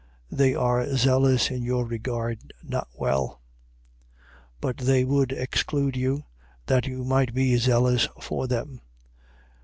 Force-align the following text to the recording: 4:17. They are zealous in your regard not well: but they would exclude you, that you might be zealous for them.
4:17. 0.31 0.37
They 0.39 0.55
are 0.55 0.95
zealous 0.95 1.51
in 1.51 1.61
your 1.61 1.85
regard 1.85 2.55
not 2.63 2.87
well: 2.95 3.39
but 4.59 4.77
they 4.77 5.03
would 5.05 5.31
exclude 5.31 5.95
you, 5.95 6.23
that 6.65 6.87
you 6.87 7.03
might 7.03 7.35
be 7.35 7.55
zealous 7.57 8.07
for 8.19 8.47
them. 8.47 8.81